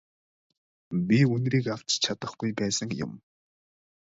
Би 1.07 1.19
үнэрийг 1.33 1.65
авч 1.75 1.89
чадахгүй 2.03 2.51
байсан 2.59 2.89
юм. 3.05 3.11